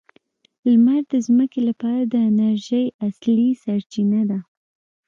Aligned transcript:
لمر 0.71 1.01
د 1.13 1.13
ځمکې 1.27 1.61
لپاره 1.69 2.01
د 2.05 2.13
انرژۍ 2.29 2.85
اصلي 3.07 3.49
سرچینه 3.63 4.21
ده. 4.29 4.39